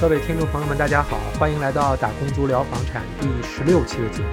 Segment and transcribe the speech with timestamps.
[0.00, 4.28] 各位听众朋友们，大家好，欢迎来到打工族聊房产第十六期的节目。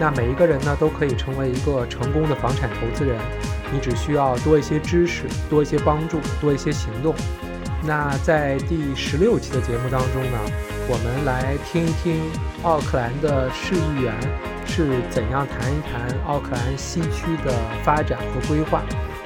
[0.00, 3.20] 那每一个人呢，都可以成为一个成功的房产投资人，
[3.70, 7.14] 你只需要多一些知识，多一些帮助，多一些行动。
[7.82, 10.38] 那在第十六期的节目当中呢，
[10.88, 12.22] 我们来听一听
[12.62, 14.14] 奥克兰的市议员
[14.64, 17.52] 是怎样谈一谈奥克兰西区的
[17.82, 18.82] 发展和规划。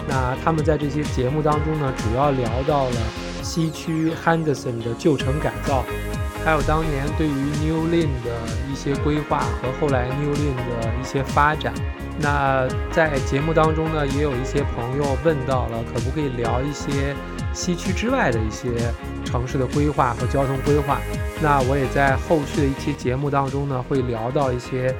[0.09, 2.97] 那他们在这些节目当中呢，主要聊到了。
[3.49, 5.83] 西区 Henderson 的旧城改造，
[6.45, 8.31] 还有当年对于 New Lynn 的
[8.71, 11.73] 一些规划和后来 New Lynn 的一些发展。
[12.21, 17.17] 那在节目当中呢，也有一些朋友问到了，可不可以聊一些
[17.55, 18.69] 西区之外的一些
[19.25, 21.01] 城市的规划和交通规划？
[21.43, 24.95] 那我也在后续的一期节目当中呢，会聊到一些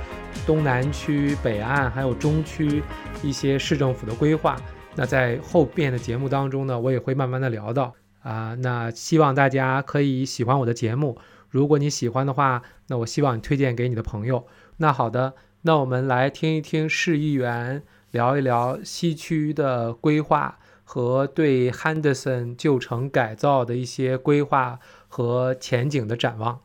[0.47, 2.83] 东南区、北岸还有中区
[3.23, 4.57] 一些市政府的规划。
[4.95, 7.93] 那在后边的节目当中呢，我也会慢慢的聊到。
[8.29, 11.19] 啊，那希望大家可以喜欢我的节目。
[11.49, 14.47] 如果你喜欢的话，那我希望你推荐给你的朋友。
[14.77, 26.61] 那好的，那我们来听一听市议员聊一聊西区的规划和对 Henderson 旧城改造的一些规划和前景的展望。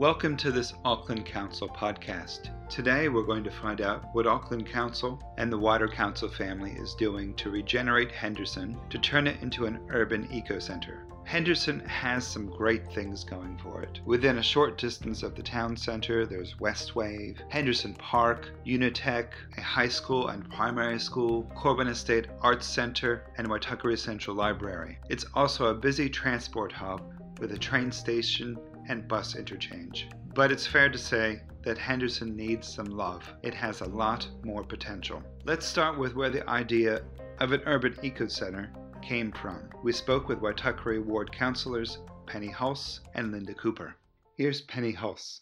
[0.00, 2.50] Welcome to this Auckland Council podcast.
[2.72, 6.94] Today we're going to find out what Auckland Council and the wider council family is
[6.94, 11.04] doing to regenerate Henderson to turn it into an urban eco center.
[11.26, 14.00] Henderson has some great things going for it.
[14.06, 19.26] Within a short distance of the town center, there's Westwave, Henderson Park, Unitec,
[19.58, 24.98] a high school and primary school, Corban Estate Arts Center, and Waitakere Central Library.
[25.10, 27.02] It's also a busy transport hub
[27.38, 28.56] with a train station
[28.88, 30.08] and bus interchange.
[30.34, 33.32] But it's fair to say that Henderson needs some love.
[33.42, 35.22] It has a lot more potential.
[35.44, 37.02] Let's start with where the idea
[37.40, 39.68] of an urban eco center came from.
[39.82, 43.96] We spoke with Waitakere Ward councillors Penny Hulse and Linda Cooper.
[44.36, 45.40] Here's Penny Hulse.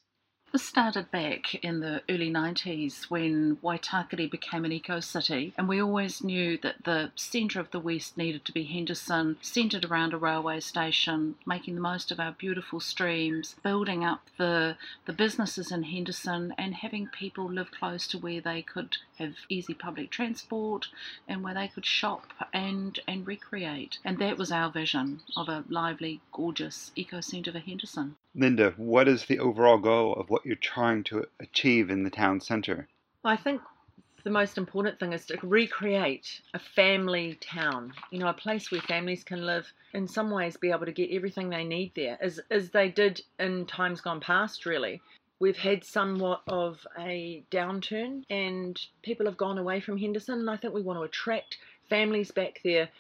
[0.53, 5.81] This started back in the early 90s when Waitakere became an eco city, and we
[5.81, 10.19] always knew that the centre of the West needed to be Henderson, centred around a
[10.19, 15.85] railway station, making the most of our beautiful streams, building up the, the businesses in
[15.85, 20.89] Henderson, and having people live close to where they could have easy public transport
[21.29, 24.01] and where they could shop and, and recreate.
[24.05, 28.17] And that was our vision of a lively, gorgeous eco centre for Henderson.
[28.35, 32.41] Linda, what is the overall goal of what you're trying to achieve in the town
[32.41, 32.89] centre?
[33.25, 33.61] I think
[34.23, 37.93] the most important thing is to recreate a family town.
[38.11, 39.73] You know, a place where families can live.
[39.95, 43.23] In some ways, be able to get everything they need there, as as they did
[43.39, 44.65] in times gone past.
[44.65, 45.01] Really,
[45.41, 50.39] we've had somewhat of a downturn, and people have gone away from Henderson.
[50.39, 51.59] And I think we want to attract
[51.89, 52.91] families back there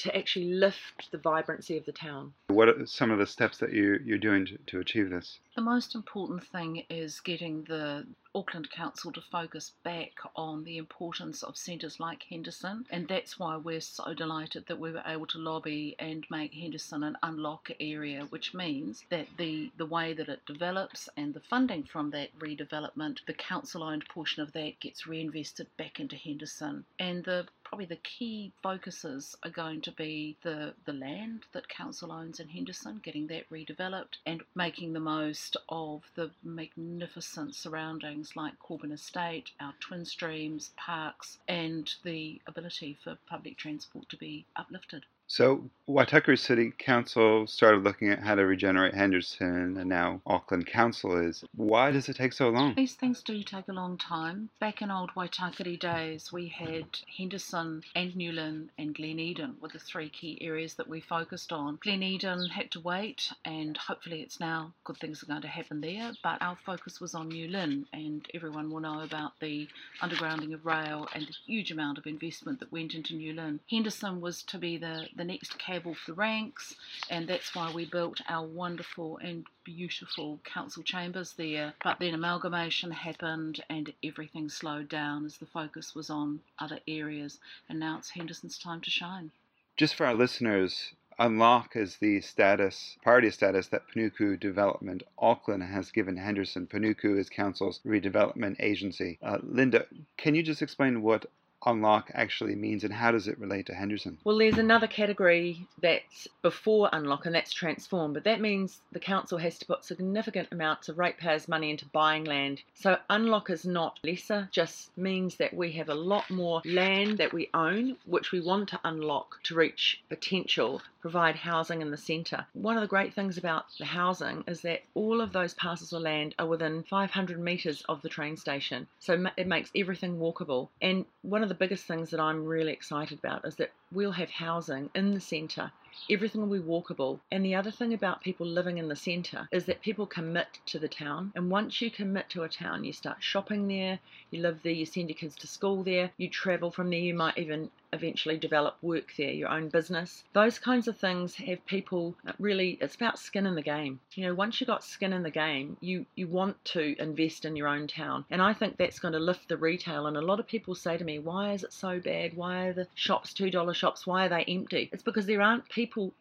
[0.00, 2.32] to actually lift the vibrancy of the town.
[2.48, 5.38] What are some of the steps that you, you're doing to, to achieve this?
[5.56, 11.42] The most important thing is getting the Auckland Council to focus back on the importance
[11.42, 15.38] of centres like Henderson, and that's why we're so delighted that we were able to
[15.38, 20.46] lobby and make Henderson an unlock area, which means that the, the way that it
[20.46, 25.66] develops and the funding from that redevelopment, the council owned portion of that gets reinvested
[25.76, 26.84] back into Henderson.
[26.98, 32.10] And the probably the key focuses are going to be the, the land that council
[32.10, 38.58] owns in Henderson, getting that redeveloped and making the most of the magnificent surroundings like
[38.58, 45.04] Corban Estate, our twin streams, parks, and the ability for public transport to be uplifted.
[45.32, 51.16] So, Waitakere City Council started looking at how to regenerate Henderson, and now Auckland Council
[51.16, 51.44] is.
[51.54, 52.74] Why does it take so long?
[52.74, 54.50] These things do take a long time.
[54.58, 56.84] Back in old Waitakere days, we had
[57.16, 61.52] Henderson and New Lynn and Glen Eden were the three key areas that we focused
[61.52, 61.78] on.
[61.80, 65.80] Glen Eden had to wait, and hopefully it's now good things are going to happen
[65.80, 69.68] there, but our focus was on New Lynn, and everyone will know about the
[70.00, 73.60] undergrounding of rail and the huge amount of investment that went into New Lynn.
[73.70, 76.74] Henderson was to be the the next cab off the ranks,
[77.10, 81.74] and that's why we built our wonderful and beautiful council chambers there.
[81.84, 87.38] But then amalgamation happened, and everything slowed down as the focus was on other areas,
[87.68, 89.30] and now it's Henderson's time to shine.
[89.76, 95.90] Just for our listeners, Unlock is the status, priority status that Panuku Development Auckland has
[95.90, 96.66] given Henderson.
[96.66, 99.18] Panuku is Council's redevelopment agency.
[99.22, 99.84] Uh, Linda,
[100.16, 101.26] can you just explain what
[101.66, 104.18] unlock actually means and how does it relate to Henderson?
[104.24, 109.38] Well, there's another category that's before unlock and that's transform, but that means the council
[109.38, 112.62] has to put significant amounts of ratepayers' money into buying land.
[112.74, 117.32] So unlock is not lesser, just means that we have a lot more land that
[117.32, 122.46] we own, which we want to unlock to reach potential, provide housing in the centre.
[122.52, 126.02] One of the great things about the housing is that all of those parcels of
[126.02, 130.68] land are within 500 metres of the train station, so it makes everything walkable.
[130.80, 134.30] And one of the biggest things that I'm really excited about is that we'll have
[134.30, 135.72] housing in the centre
[136.10, 137.20] everything will be walkable.
[137.30, 140.78] And the other thing about people living in the centre is that people commit to
[140.78, 141.32] the town.
[141.34, 143.98] And once you commit to a town, you start shopping there,
[144.30, 147.14] you live there, you send your kids to school there, you travel from there, you
[147.14, 150.22] might even eventually develop work there, your own business.
[150.32, 153.98] Those kinds of things have people uh, really it's about skin in the game.
[154.14, 157.56] You know, once you got skin in the game, you you want to invest in
[157.56, 158.24] your own town.
[158.30, 160.96] And I think that's going to lift the retail and a lot of people say
[160.96, 162.36] to me, "Why is it so bad?
[162.36, 164.06] Why are the shops $2 shops?
[164.06, 165.79] Why are they empty?" It's because there aren't people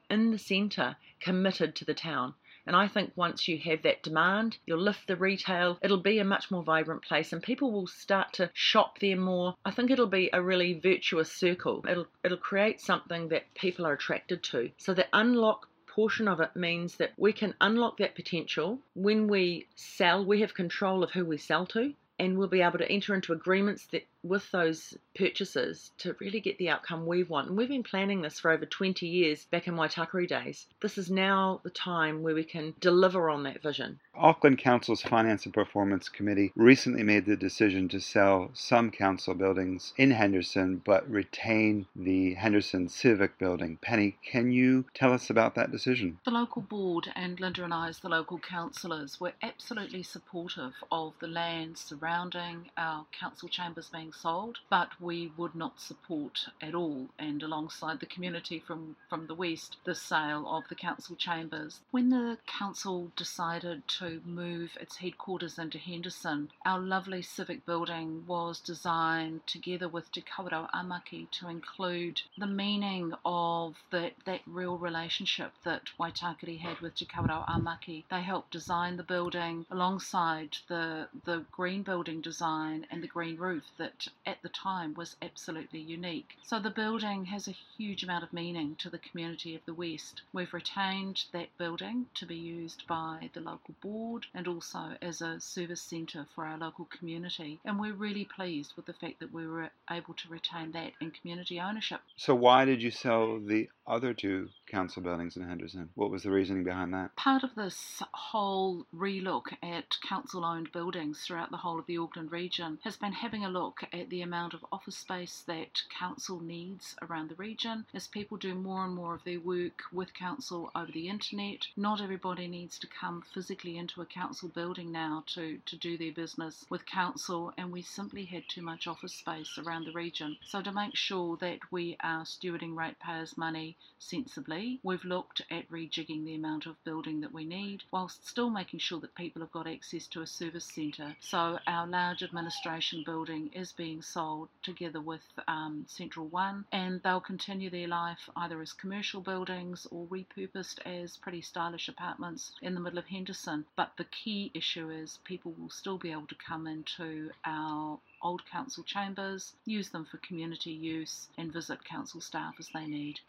[0.10, 2.34] in the centre committed to the town.
[2.66, 6.24] And I think once you have that demand, you'll lift the retail, it'll be a
[6.24, 9.56] much more vibrant place and people will start to shop there more.
[9.66, 11.84] I think it'll be a really virtuous circle.
[11.90, 14.70] It'll it'll create something that people are attracted to.
[14.78, 18.80] So the unlock portion of it means that we can unlock that potential.
[18.94, 22.78] When we sell, we have control of who we sell to and we'll be able
[22.78, 27.48] to enter into agreements that with those purchases to really get the outcome we want.
[27.48, 30.68] And we've been planning this for over 20 years back in Waitakere days.
[30.82, 34.00] This is now the time where we can deliver on that vision.
[34.16, 39.94] Auckland Council's Finance and Performance Committee recently made the decision to sell some council buildings
[39.98, 43.78] in Henderson but retain the Henderson Civic Building.
[43.82, 46.20] Penny, can you tell us about that decision?
[46.26, 51.14] The local board and Linda and I, as the local councillors, were absolutely supportive of
[51.20, 56.74] the land surrounding our council chambers being being sold, but we would not support at
[56.74, 61.80] all, and alongside the community from, from the west, the sale of the council chambers.
[61.92, 68.60] When the council decided to move its headquarters into Henderson, our lovely civic building was
[68.60, 74.78] designed together with Te Kawerau ā Maki to include the meaning of that, that real
[74.78, 78.06] relationship that Waitakere had with Te Kawerau ā Maki.
[78.10, 83.64] They helped design the building alongside the, the green building design and the green roof
[83.78, 86.38] that at the time was absolutely unique.
[86.44, 90.22] So the building has a huge amount of meaning to the community of the West.
[90.32, 95.40] We've retained that building to be used by the local board and also as a
[95.40, 97.60] service centre for our local community.
[97.66, 101.12] And we're really pleased with the fact that we were able to retain that in
[101.12, 102.02] community ownership.
[102.16, 105.90] So, why did you sell the other two council buildings in Henderson?
[105.96, 107.16] What was the reasoning behind that?
[107.16, 112.32] Part of this whole relook at council owned buildings throughout the whole of the Auckland
[112.32, 116.96] region has been having a look at the amount of office space that council needs
[117.02, 120.92] around the region as people do more and more of their work with council over
[120.92, 121.68] the internet.
[121.76, 126.12] Not everybody needs to come physically into a council building now to, to do their
[126.12, 130.38] business with council, and we simply had too much office space around the region.
[130.46, 136.26] So, to make sure that we are stewarding ratepayers' money sensibly, we've looked at rejigging
[136.26, 139.68] the amount of building that we need whilst still making sure that people have got
[139.68, 141.16] access to a service centre.
[141.20, 147.22] So, our large administration building is being sold together with um, Central One, and they'll
[147.22, 152.82] continue their life either as commercial buildings or repurposed as pretty stylish apartments in the
[152.82, 153.66] middle of Henderson.
[153.76, 158.46] But the key issue is people will still be able to come into our old
[158.46, 163.20] council chambers, use them for community use, and visit council staff as they need.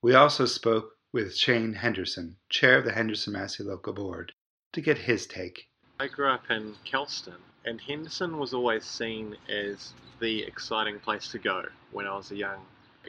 [0.00, 4.32] We also spoke with Shane Henderson, chair of the Henderson Massey Local Board,
[4.72, 5.68] to get his take.
[5.98, 11.38] I grew up in Kelston, and Henderson was always seen as the exciting place to
[11.38, 12.64] go when I was a young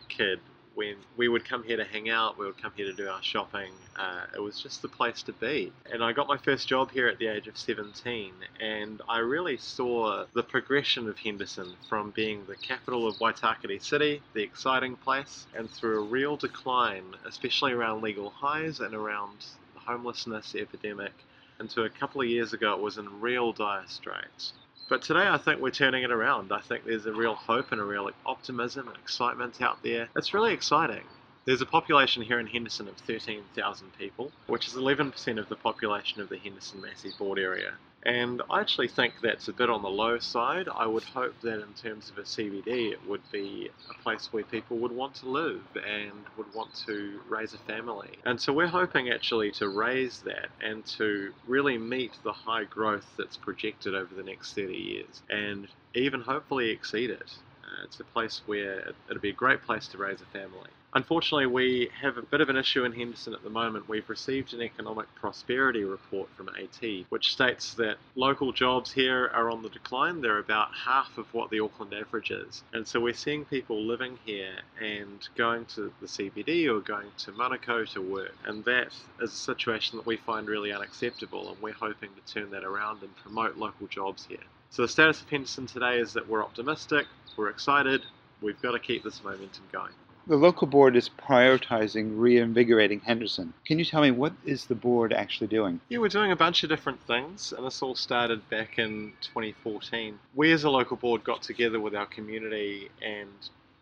[0.08, 0.40] kid.
[0.80, 3.22] When we would come here to hang out, we would come here to do our
[3.22, 3.74] shopping.
[3.98, 5.74] Uh, it was just the place to be.
[5.92, 8.32] And I got my first job here at the age of 17,
[8.62, 14.22] and I really saw the progression of Henderson from being the capital of Waitakere City,
[14.34, 19.82] the exciting place, and through a real decline, especially around legal highs and around the
[19.82, 21.12] homelessness epidemic
[21.60, 24.54] until a couple of years ago it was in real dire straits.
[24.89, 26.51] But today I think we're turning it around.
[26.51, 30.10] I think there's a real hope and a real optimism and excitement out there.
[30.15, 31.03] It's really exciting.
[31.46, 36.22] There's a population here in Henderson of 13,000 people, which is 11% of the population
[36.22, 37.74] of the Henderson Massey Board area.
[38.03, 40.70] And I actually think that's a bit on the low side.
[40.74, 44.44] I would hope that in terms of a CBD, it would be a place where
[44.44, 48.18] people would want to live and would want to raise a family.
[48.25, 53.08] And so we're hoping actually to raise that and to really meet the high growth
[53.18, 57.32] that's projected over the next 30 years and even hopefully exceed it.
[57.70, 60.70] Uh, it's a place where it, it'd be a great place to raise a family.
[60.96, 63.88] Unfortunately, we have a bit of an issue in Henderson at the moment.
[63.88, 69.52] We've received an economic prosperity report from AT, which states that local jobs here are
[69.52, 70.22] on the decline.
[70.22, 72.64] They're about half of what the Auckland average is.
[72.74, 77.34] And so we're seeing people living here and going to the CBD or going to
[77.34, 78.34] Manukau to work.
[78.46, 78.88] And that
[79.22, 83.04] is a situation that we find really unacceptable, and we're hoping to turn that around
[83.04, 84.40] and promote local jobs here.
[84.72, 88.04] So the status of Henderson today is that we're optimistic, we're excited,
[88.40, 89.92] we've got to keep this momentum going.
[90.28, 93.52] The local board is prioritizing reinvigorating Henderson.
[93.66, 95.82] Can you tell me what is the board actually doing?
[95.90, 100.20] Yeah, we're doing a bunch of different things, and this all started back in 2014.
[100.36, 103.30] We as a local board got together with our community, and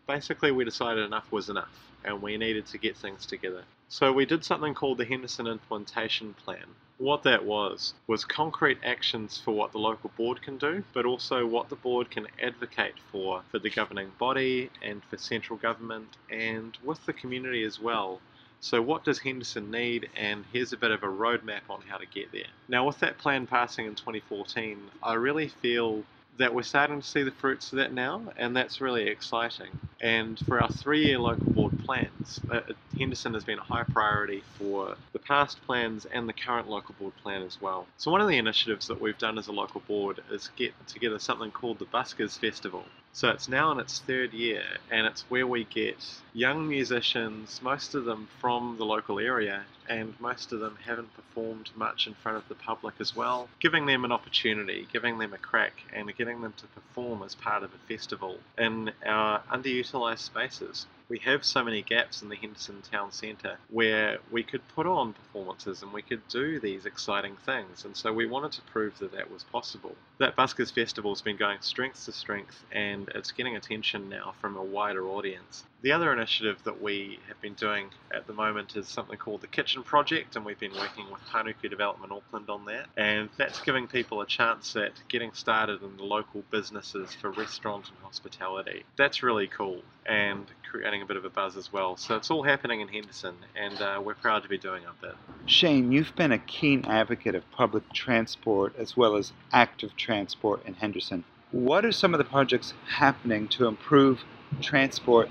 [0.06, 3.64] basically we decided enough was enough, and we needed to get things together.
[3.88, 6.64] So we did something called the Henderson Implementation Plan.
[6.98, 11.46] What that was, was concrete actions for what the local board can do, but also
[11.46, 16.76] what the board can advocate for for the governing body and for central government and
[16.84, 18.20] with the community as well.
[18.60, 20.10] So, what does Henderson need?
[20.16, 22.50] And here's a bit of a roadmap on how to get there.
[22.68, 26.02] Now, with that plan passing in 2014, I really feel
[26.38, 29.70] that we're starting to see the fruits of that now, and that's really exciting.
[30.00, 32.60] And for our three year local board plans, uh,
[32.98, 37.16] Henderson has been a high priority for the past plans and the current local board
[37.22, 37.86] plan as well.
[37.96, 41.18] So, one of the initiatives that we've done as a local board is get together
[41.18, 42.84] something called the Buskers Festival.
[43.12, 47.94] So it's now in its third year, and it's where we get young musicians, most
[47.94, 52.38] of them from the local area, and most of them haven't performed much in front
[52.38, 56.42] of the public as well, giving them an opportunity, giving them a crack, and getting
[56.42, 61.64] them to perform as part of a festival in our underutilized spaces we have so
[61.64, 66.02] many gaps in the Henderson Town Centre where we could put on performances and we
[66.02, 67.84] could do these exciting things.
[67.84, 69.94] And so we wanted to prove that that was possible.
[70.18, 74.56] That Buskers Festival has been going strength to strength and it's getting attention now from
[74.56, 75.64] a wider audience.
[75.80, 79.46] The other initiative that we have been doing at the moment is something called the
[79.46, 82.86] Kitchen Project, and we've been working with Panuku Development Auckland on that.
[82.96, 87.88] And that's giving people a chance at getting started in the local businesses for restaurant
[87.90, 88.82] and hospitality.
[88.96, 91.96] That's really cool and creating a bit of a buzz as well.
[91.96, 95.14] So it's all happening in Henderson, and uh, we're proud to be doing our bit.
[95.46, 100.74] Shane, you've been a keen advocate of public transport as well as active transport in
[100.74, 101.24] Henderson.
[101.50, 104.22] What are some of the projects happening to improve
[104.60, 105.28] transport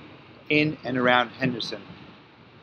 [0.49, 1.81] in and around Henderson.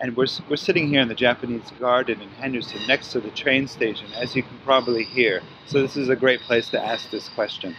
[0.00, 3.68] And we're, we're sitting here in the Japanese garden in Henderson next to the train
[3.68, 5.40] station, as you can probably hear.
[5.66, 7.76] So this is a great place to ask this question.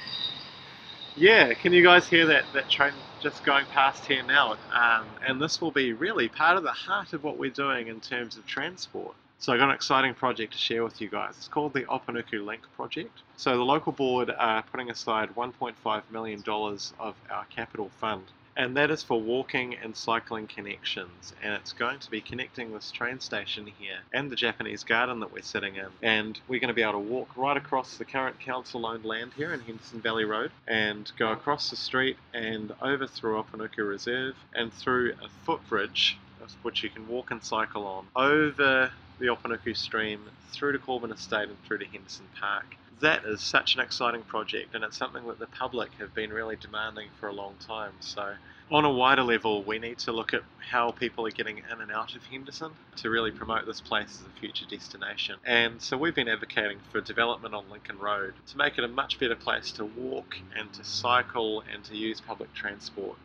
[1.15, 4.57] Yeah, can you guys hear that, that train just going past here now?
[4.73, 7.99] Um, and this will be really part of the heart of what we're doing in
[7.99, 9.15] terms of transport.
[9.39, 11.35] So I've got an exciting project to share with you guys.
[11.37, 13.19] It's called the Opanuku Link Project.
[13.37, 18.23] So the local board are putting aside $1.5 million of our capital fund
[18.57, 21.33] and that is for walking and cycling connections.
[21.43, 25.33] And it's going to be connecting this train station here and the Japanese garden that
[25.33, 25.87] we're sitting in.
[26.01, 29.33] And we're going to be able to walk right across the current council owned land
[29.35, 34.35] here in Henderson Valley Road and go across the street and over through Opanuku Reserve
[34.53, 36.17] and through a footbridge
[36.61, 40.21] which you can walk and cycle on over the Opanuku stream
[40.51, 44.73] through to Corban Estate and through to Henderson Park that is such an exciting project,
[44.73, 47.93] and it's something that the public have been really demanding for a long time.
[47.99, 48.33] So,
[48.71, 51.91] on a wider level, we need to look at how people are getting in and
[51.91, 55.35] out of Henderson to really promote this place as a future destination.
[55.45, 59.19] And so, we've been advocating for development on Lincoln Road to make it a much
[59.19, 63.17] better place to walk and to cycle and to use public transport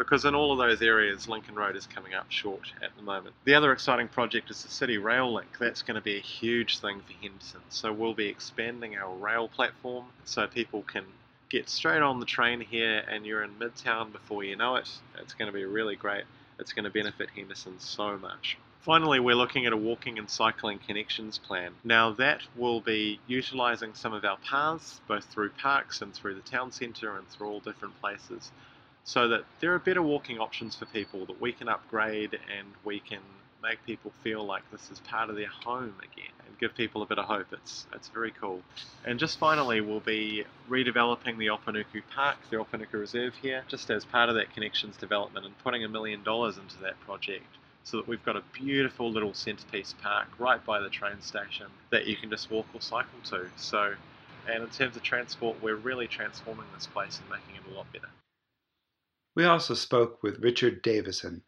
[0.00, 3.34] because in all of those areas, Lincoln Road is coming up short at the moment.
[3.44, 5.50] The other exciting project is the City Rail Link.
[5.60, 7.60] That's going to be a huge thing for Henderson.
[7.68, 11.04] So we'll be expanding our rail platform so people can
[11.50, 14.88] get straight on the train here and you're in Midtown before you know it.
[15.18, 16.24] It's going to be really great.
[16.58, 18.56] It's going to benefit Henderson so much.
[18.80, 21.72] Finally, we're looking at a walking and cycling connections plan.
[21.84, 26.40] Now, that will be utilising some of our paths, both through parks and through the
[26.40, 28.50] town centre and through all different places
[29.04, 33.00] so that there are better walking options for people that we can upgrade and we
[33.00, 33.20] can
[33.62, 37.06] make people feel like this is part of their home again and give people a
[37.06, 37.46] bit of hope.
[37.52, 38.62] It's it's very cool.
[39.04, 44.04] And just finally, we'll be redeveloping the Opanuku Park, the Opanuku Reserve here, just as
[44.04, 47.46] part of that connections development and putting a million dollars into that project
[47.84, 52.06] so that we've got a beautiful little centerpiece park right by the train station that
[52.06, 53.48] you can just walk or cycle to.
[53.56, 53.94] So,
[54.48, 57.90] and in terms of transport, we're really transforming this place and making it a lot
[57.92, 58.08] better.
[59.34, 61.44] We also spoke with Richard Davison,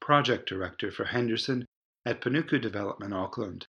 [0.00, 1.66] Project Director for Henderson
[2.06, 3.66] at Panuku Development Auckland.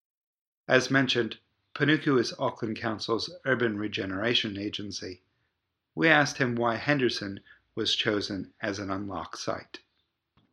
[0.68, 1.40] As mentioned,
[1.76, 5.22] Panuku is Auckland Council's urban regeneration agency.
[5.96, 7.42] We asked him why Henderson
[7.76, 9.80] was chosen as an unlock site?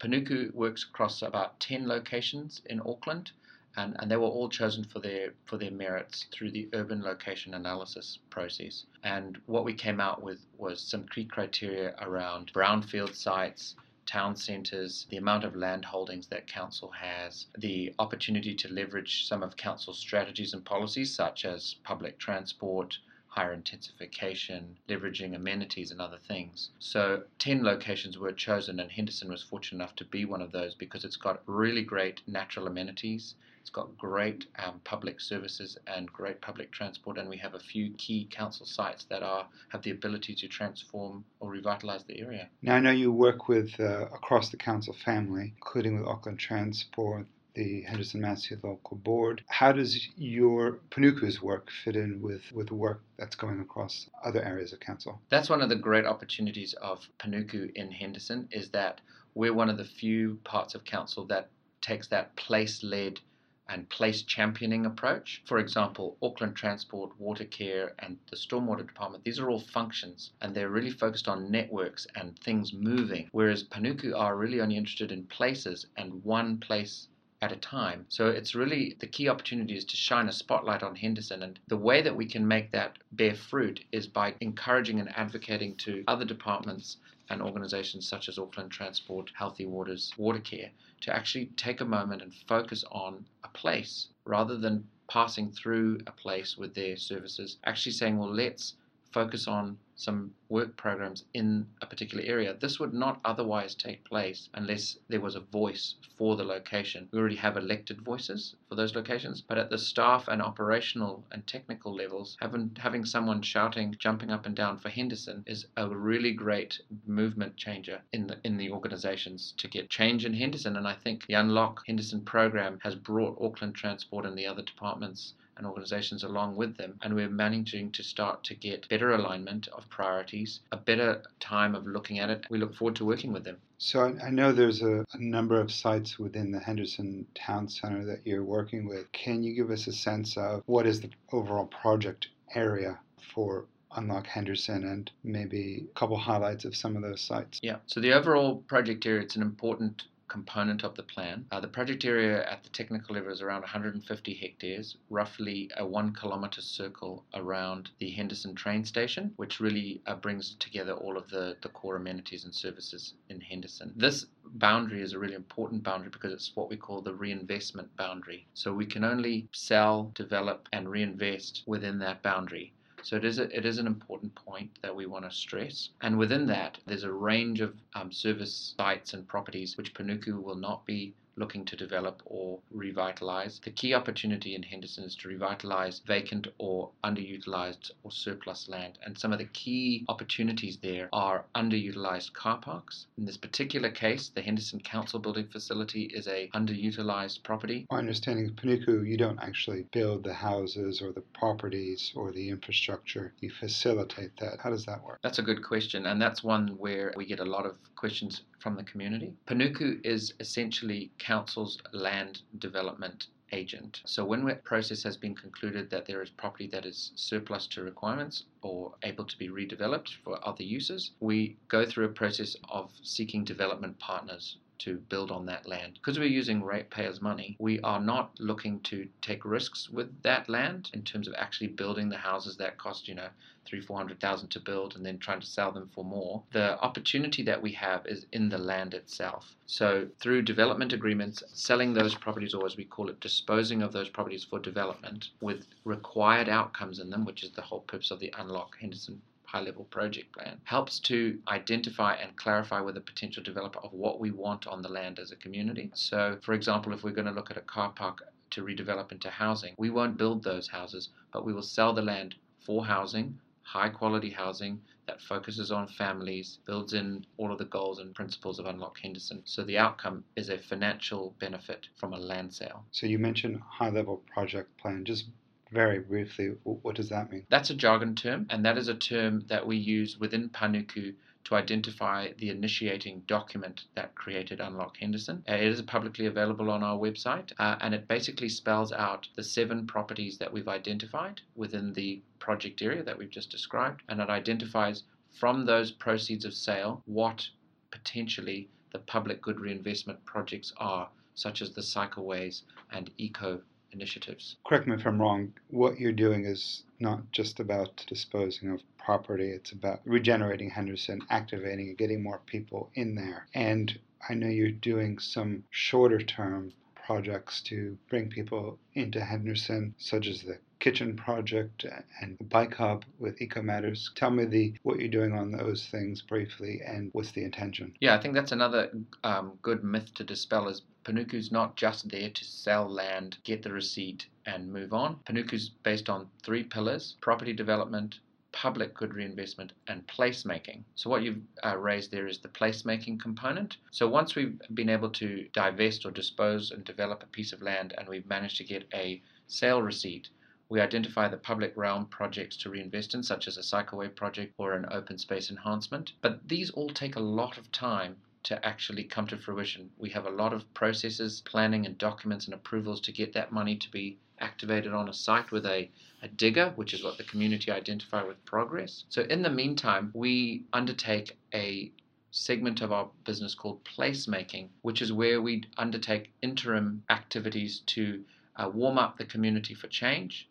[0.00, 3.30] Panuku works across about 10 locations in Auckland,
[3.76, 7.54] and, and they were all chosen for their, for their merits through the urban location
[7.54, 8.84] analysis process.
[9.02, 13.74] And what we came out with was some key criteria around brownfield sites,
[14.06, 19.42] town centres, the amount of land holdings that council has, the opportunity to leverage some
[19.42, 22.98] of council's strategies and policies such as public transport,
[23.34, 26.70] higher intensification, leveraging amenities and other things.
[26.78, 30.74] So 10 locations were chosen and Henderson was fortunate enough to be one of those
[30.74, 33.34] because it's got really great natural amenities.
[33.60, 37.94] It's got great um, public services and great public transport, and we have a few
[37.94, 42.50] key council sites that are have the ability to transform or revitalize the area.
[42.60, 47.26] Now, I know you work with uh, across the council family, including with Auckland Transport,
[47.54, 49.44] the Henderson Massey Local Board.
[49.46, 54.72] How does your Panuku's work fit in with, with work that's going across other areas
[54.72, 55.20] of council?
[55.30, 59.00] That's one of the great opportunities of Panuku in Henderson is that
[59.34, 61.48] we're one of the few parts of council that
[61.80, 63.20] takes that place-led
[63.68, 65.42] and place championing approach.
[65.46, 70.68] For example, Auckland Transport, Watercare, and the Stormwater Department, these are all functions and they're
[70.68, 75.86] really focused on networks and things moving, whereas Panuku are really only interested in places
[75.96, 77.08] and one place
[77.44, 78.06] at a time.
[78.08, 81.42] So it's really the key opportunity is to shine a spotlight on Henderson.
[81.42, 85.76] And the way that we can make that bear fruit is by encouraging and advocating
[85.76, 86.96] to other departments
[87.28, 90.70] and organizations such as Auckland Transport, Healthy Waters, Watercare
[91.02, 96.12] to actually take a moment and focus on a place rather than passing through a
[96.12, 98.74] place with their services, actually saying, well, let's
[99.14, 102.52] focus on some work programs in a particular area.
[102.52, 107.08] This would not otherwise take place unless there was a voice for the location.
[107.12, 111.46] We already have elected voices for those locations, but at the staff and operational and
[111.46, 116.32] technical levels, having, having someone shouting, jumping up and down for Henderson is a really
[116.32, 120.76] great movement changer in the in the organizations to get change in Henderson.
[120.76, 125.34] And I think the Unlock Henderson program has brought Auckland Transport and the other departments
[125.56, 126.98] and organizations along with them.
[127.02, 131.86] And we're managing to start to get better alignment of priorities, a better time of
[131.86, 132.46] looking at it.
[132.50, 133.58] We look forward to working with them.
[133.78, 138.20] So I know there's a, a, number of sites within the Henderson Town Center that
[138.24, 139.10] you're working with.
[139.12, 142.98] Can you give us a sense of what is the overall project area
[143.34, 147.60] for Unlock Henderson and maybe a couple highlights of some of those sites?
[147.62, 147.76] Yeah.
[147.86, 151.46] So the overall project area, it's an important component of the plan.
[151.52, 156.12] Uh, the project area at the technical level is around 150 hectares, roughly a one
[156.12, 161.56] kilometre circle around the Henderson train station, which really uh, brings together all of the,
[161.62, 163.92] the core amenities and services in Henderson.
[163.94, 168.44] This boundary is a really important boundary because it's what we call the reinvestment boundary.
[168.54, 172.72] So we can only sell, develop, and reinvest within that boundary.
[173.04, 175.90] So it is, a, it is an important point that we want to stress.
[176.00, 180.56] And within that, there's a range of um, service sites and properties which Panuku will
[180.56, 183.60] not be looking to develop or revitalize.
[183.64, 188.98] The key opportunity in Henderson is to revitalize vacant or underutilized or surplus land.
[189.04, 193.06] And some of the key opportunities there are underutilized car parks.
[193.18, 197.86] In this particular case, the Henderson Council building facility is a underutilized property.
[197.90, 202.48] My understanding is Panuku, you don't actually build the houses or the properties or the
[202.48, 203.32] infrastructure.
[203.40, 204.60] You facilitate that.
[204.60, 205.18] How does that work?
[205.22, 206.06] That's a good question.
[206.06, 209.34] And that's one where we get a lot of questions from the community.
[209.46, 214.00] Panuku is essentially council's land development agent.
[214.06, 217.82] So when a process has been concluded that there is property that is surplus to
[217.82, 222.90] requirements or able to be redeveloped for other uses, we go through a process of
[223.02, 225.94] seeking development partners to build on that land.
[225.94, 230.90] Because we're using ratepayers' money, we are not looking to take risks with that land
[230.92, 233.28] in terms of actually building the houses that cost, you know,
[233.64, 236.42] three, four hundred thousand to build and then trying to sell them for more.
[236.52, 239.56] The opportunity that we have is in the land itself.
[239.66, 244.10] So through development agreements, selling those properties, or as we call it, disposing of those
[244.10, 248.32] properties for development with required outcomes in them, which is the whole purpose of the
[248.36, 249.20] Unlock Henderson
[249.54, 254.18] high level project plan helps to identify and clarify with a potential developer of what
[254.18, 255.90] we want on the land as a community.
[255.94, 259.30] So, for example, if we're going to look at a car park to redevelop into
[259.30, 263.90] housing, we won't build those houses, but we will sell the land for housing, high
[263.90, 268.66] quality housing that focuses on families, builds in all of the goals and principles of
[268.66, 269.42] Unlock Henderson.
[269.44, 272.84] So the outcome is a financial benefit from a land sale.
[272.90, 275.04] So you mentioned high level project plan.
[275.04, 275.26] Just
[275.74, 277.44] very briefly, what does that mean?
[277.50, 281.54] That's a jargon term, and that is a term that we use within Panuku to
[281.56, 285.44] identify the initiating document that created Unlock Henderson.
[285.48, 289.42] Uh, it is publicly available on our website, uh, and it basically spells out the
[289.42, 294.30] seven properties that we've identified within the project area that we've just described, and it
[294.30, 297.48] identifies from those proceeds of sale what
[297.90, 303.60] potentially the public good reinvestment projects are, such as the cycleways and eco
[303.94, 304.56] initiatives.
[304.66, 309.50] Correct me if I'm wrong, what you're doing is not just about disposing of property,
[309.50, 313.46] it's about regenerating Henderson, activating it, getting more people in there.
[313.54, 316.72] And I know you're doing some shorter term
[317.06, 321.84] projects to bring people into Henderson, such as the kitchen project
[322.20, 324.10] and the bike hub with Eco Matters.
[324.14, 327.94] Tell me the what you're doing on those things briefly and what's the intention.
[328.00, 328.90] Yeah, I think that's another
[329.22, 333.70] um, good myth to dispel is Panuku's not just there to sell land, get the
[333.70, 335.16] receipt, and move on.
[335.26, 338.20] Panuku's based on three pillars property development,
[338.52, 340.82] public good reinvestment, and placemaking.
[340.94, 343.76] So, what you've uh, raised there is the placemaking component.
[343.90, 347.92] So, once we've been able to divest or dispose and develop a piece of land
[347.98, 350.30] and we've managed to get a sale receipt,
[350.70, 354.72] we identify the public realm projects to reinvest in, such as a cycleway project or
[354.72, 356.12] an open space enhancement.
[356.22, 359.90] But these all take a lot of time to actually come to fruition.
[359.98, 363.76] We have a lot of processes, planning, and documents and approvals to get that money
[363.76, 365.90] to be activated on a site with a,
[366.22, 369.04] a digger, which is what the community identify with progress.
[369.08, 371.90] So, in the meantime, we undertake a
[372.30, 378.24] segment of our business called placemaking, which is where we undertake interim activities to
[378.56, 380.48] uh, warm up the community for change,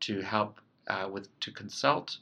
[0.00, 2.18] to help uh, with to consult,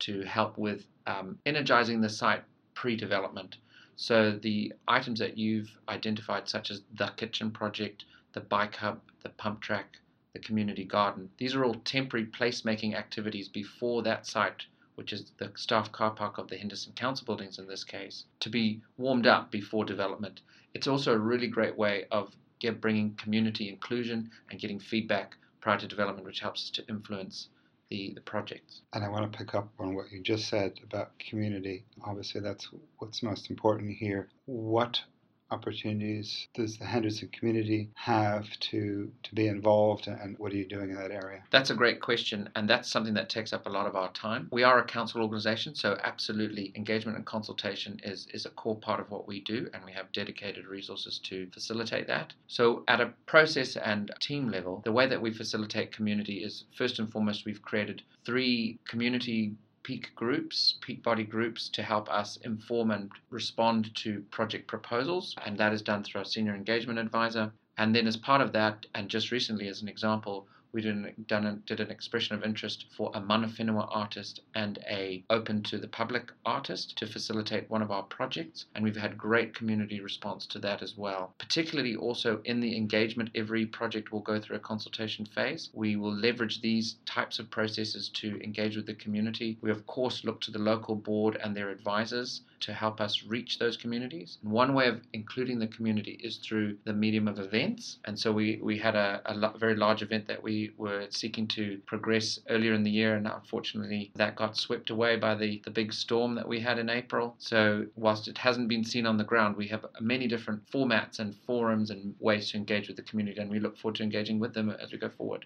[0.00, 2.42] to help with um, energizing the site
[2.74, 3.56] pre-development.
[4.00, 9.30] So the items that you've identified, such as the kitchen project, the bike hub, the
[9.30, 9.98] pump track,
[10.32, 15.50] the community garden, these are all temporary placemaking activities before that site, which is the
[15.56, 19.50] staff car park of the Henderson Council buildings in this case, to be warmed up
[19.50, 20.42] before development.
[20.74, 25.80] It's also a really great way of get, bringing community inclusion and getting feedback prior
[25.80, 27.48] to development, which helps us to influence
[27.90, 28.82] the, the projects.
[28.92, 31.84] And I want to pick up on what you just said about community.
[32.04, 34.28] Obviously, that's what's most important here.
[34.46, 35.00] What
[35.50, 40.90] opportunities does the Henderson community have to to be involved and what are you doing
[40.90, 41.42] in that area?
[41.50, 44.48] That's a great question and that's something that takes up a lot of our time.
[44.50, 49.00] We are a council organization so absolutely engagement and consultation is is a core part
[49.00, 52.32] of what we do and we have dedicated resources to facilitate that.
[52.46, 56.98] So at a process and team level the way that we facilitate community is first
[56.98, 59.54] and foremost we've created three community
[59.88, 65.34] peak groups, peak body groups, to help us inform and respond to project proposals.
[65.46, 67.50] And that is done through our senior engagement advisor.
[67.78, 71.14] And then, as part of that, and just recently as an example, we did an,
[71.26, 75.62] done a, did an expression of interest for a mana whenua artist and a open
[75.62, 80.00] to the public artist to facilitate one of our projects and we've had great community
[80.00, 81.34] response to that as well.
[81.38, 85.70] Particularly also in the engagement every project will go through a consultation phase.
[85.72, 89.56] We will leverage these types of processes to engage with the community.
[89.60, 93.58] We of course look to the local board and their advisors to help us reach
[93.58, 94.38] those communities.
[94.42, 97.98] And one way of including the community is through the medium of events.
[98.04, 101.78] And so we, we had a, a very large event that we were seeking to
[101.86, 105.92] progress earlier in the year, and unfortunately that got swept away by the, the big
[105.92, 107.34] storm that we had in April.
[107.38, 111.34] So whilst it hasn't been seen on the ground, we have many different formats and
[111.46, 114.54] forums and ways to engage with the community, and we look forward to engaging with
[114.54, 115.44] them as we go forward.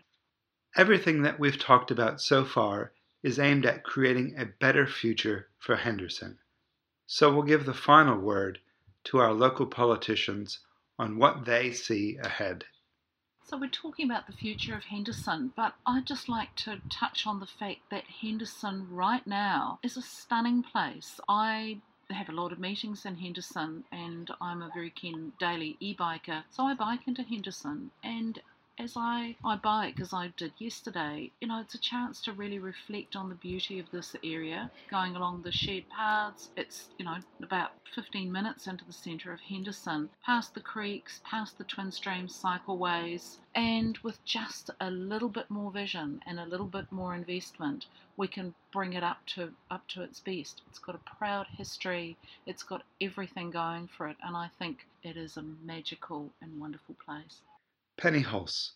[0.76, 5.76] Everything that we've talked about so far is aimed at creating a better future for
[5.76, 6.38] Henderson.
[7.14, 8.58] So we'll give the final word
[9.04, 10.60] to our local politicians
[10.98, 12.64] on what they see ahead.
[13.44, 17.38] So we're talking about the future of Henderson, but I'd just like to touch on
[17.38, 21.20] the fact that Henderson right now is a stunning place.
[21.28, 26.44] I have a lot of meetings in Henderson and I'm a very keen daily e-biker.
[26.50, 28.40] So I bike into Henderson and
[28.78, 32.58] as I, I bike, as I did yesterday, you know, it's a chance to really
[32.58, 34.70] reflect on the beauty of this area.
[34.90, 39.40] Going along the shared paths, it's, you know, about 15 minutes into the centre of
[39.40, 45.50] Henderson, past the creeks, past the twin streams cycleways, and with just a little bit
[45.50, 49.86] more vision and a little bit more investment, we can bring it up to up
[49.88, 50.62] to its best.
[50.68, 55.18] It's got a proud history, it's got everything going for it, and I think it
[55.18, 57.42] is a magical and wonderful place.
[57.96, 58.72] Penny Hulse.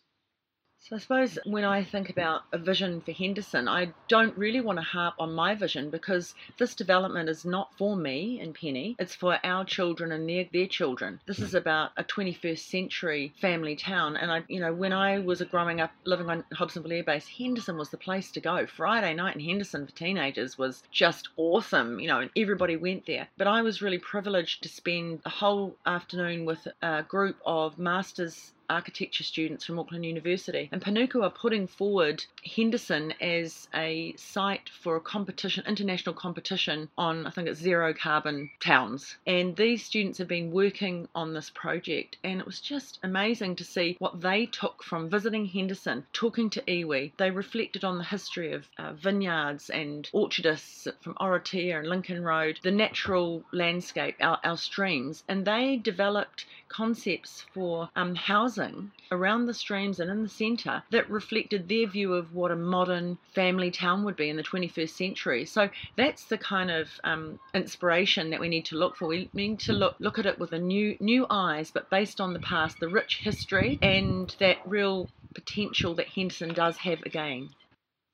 [0.89, 4.79] So I suppose when I think about a vision for Henderson, I don't really want
[4.79, 8.95] to harp on my vision because this development is not for me and Penny.
[9.01, 11.21] It's for our children and their their children.
[11.27, 11.57] This is hmm.
[11.57, 14.17] about a 21st century family town.
[14.17, 17.77] And I, you know, when I was growing up living on Hobsonville Air Base, Henderson
[17.77, 18.65] was the place to go.
[18.65, 21.99] Friday night in Henderson for teenagers was just awesome.
[21.99, 23.27] You know, and everybody went there.
[23.37, 28.53] But I was really privileged to spend a whole afternoon with a group of masters
[28.69, 30.69] architecture students from Auckland University.
[30.73, 37.27] And Panuku are putting forward Henderson as a site for a competition, international competition on,
[37.27, 39.17] I think it's zero carbon towns.
[39.27, 43.65] And these students have been working on this project, and it was just amazing to
[43.65, 47.13] see what they took from visiting Henderson, talking to iwi.
[47.17, 52.61] They reflected on the history of uh, vineyards and orchardists from Oratia and Lincoln Road,
[52.63, 59.55] the natural landscape, our, our streams, and they developed concepts for um, housing around the
[59.55, 64.05] streams and in the centre that reflected their view of what a modern family town
[64.05, 65.45] would be in the 21st century.
[65.45, 69.09] So that's the kind of um, inspiration that we need to look for.
[69.09, 72.33] We need to look look at it with a new new eyes, but based on
[72.33, 77.51] the past, the rich history and that real potential that Henderson does have again.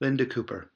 [0.01, 0.69] Linda Cooper.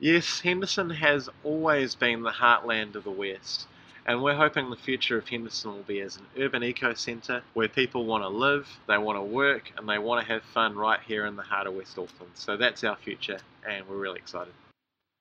[0.00, 3.66] Yes, Henderson has always been the heartland of the West.
[4.08, 7.68] And we're hoping the future of Henderson will be as an urban eco centre where
[7.68, 10.98] people want to live, they want to work, and they want to have fun right
[11.06, 12.32] here in the heart of West Auckland.
[12.32, 14.54] So that's our future, and we're really excited.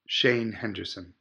[0.08, 1.13] Shane Henderson.